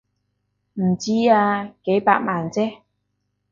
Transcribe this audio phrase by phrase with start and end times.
[0.73, 2.81] 唔知啊，幾百萬啫